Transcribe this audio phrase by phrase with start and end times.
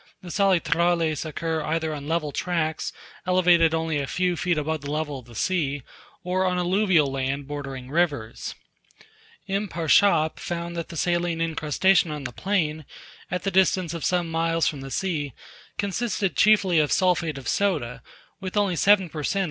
[0.23, 2.91] The salitrales occur either on level tracts
[3.27, 5.83] elevated only a few feet above the level of the sea,
[6.23, 8.55] or on alluvial land bordering rivers.
[9.47, 9.67] M.
[9.67, 12.83] Parchappe found that the saline incrustation on the plain,
[13.29, 15.33] at the distance of some miles from the sea,
[15.77, 18.01] consisted chiefly of sulphate of soda,
[18.39, 19.39] with only seven per cent.